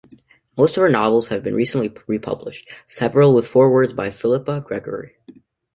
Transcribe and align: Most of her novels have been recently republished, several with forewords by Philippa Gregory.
Most 0.57 0.77
of 0.77 0.81
her 0.81 0.89
novels 0.89 1.27
have 1.27 1.43
been 1.43 1.53
recently 1.53 1.93
republished, 2.07 2.71
several 2.87 3.35
with 3.35 3.45
forewords 3.45 3.93
by 3.93 4.09
Philippa 4.09 4.59
Gregory. 4.65 5.15